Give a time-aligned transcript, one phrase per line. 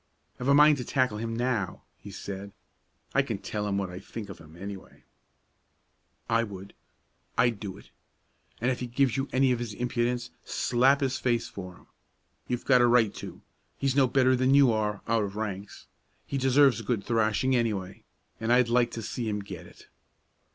[0.39, 2.53] "I've a mind to tackle him now," he said.
[3.13, 5.03] "I can tell him what I think of him, anyway."
[6.27, 6.73] "I would;
[7.37, 7.91] I'd do it.
[8.59, 11.85] And if he gives you any of his impudence, slap his face for him.
[12.47, 13.43] You've got a right to;
[13.77, 15.85] he's no better than you are, out of ranks.
[16.25, 18.03] He deserves a good thrashing, anyway,
[18.39, 19.87] and I'd like to see him get it."